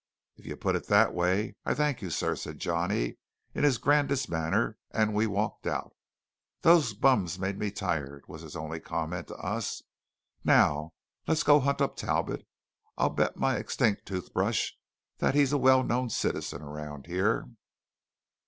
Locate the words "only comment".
8.55-9.27